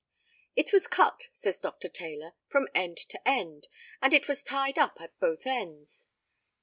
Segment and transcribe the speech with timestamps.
[0.55, 1.87] It was cut, says Dr.
[1.87, 3.67] Taylor, from end to end,
[4.01, 6.09] and it was tied up at both ends.